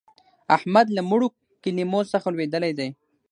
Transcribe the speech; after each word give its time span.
احمد 0.55 0.87
له 0.97 1.01
مړو 1.09 1.27
کلمو 1.63 2.01
څخه 2.13 2.27
لوېدلی 2.33 2.71
دی. 2.79 2.89